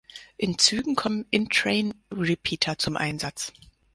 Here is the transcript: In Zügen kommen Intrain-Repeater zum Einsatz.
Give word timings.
In 0.35 0.57
Zügen 0.57 0.95
kommen 0.95 1.27
Intrain-Repeater 1.29 2.79
zum 2.79 2.97
Einsatz. 2.97 3.53